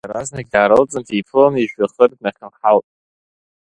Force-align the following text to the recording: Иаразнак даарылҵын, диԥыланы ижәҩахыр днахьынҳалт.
Иаразнак 0.07 0.47
даарылҵын, 0.53 1.03
диԥыланы 1.07 1.59
ижәҩахыр 1.61 2.09
днахьынҳалт. 2.17 2.87